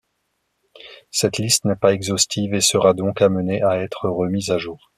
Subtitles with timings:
[1.11, 4.89] Cette liste n’est pas exhaustive et sera donc amenée à être remise à jour.